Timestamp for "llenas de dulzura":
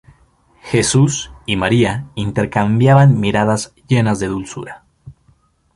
3.87-4.83